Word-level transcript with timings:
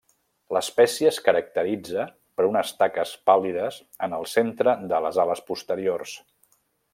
L'espècie 0.55 1.09
es 1.09 1.19
caracteritza 1.27 2.05
per 2.39 2.47
unes 2.47 2.71
taques 2.79 3.11
pàl·lides 3.31 3.77
en 4.09 4.17
el 4.21 4.27
centre 4.35 4.75
de 4.95 5.03
les 5.09 5.21
ales 5.27 5.45
posteriors. 5.51 6.17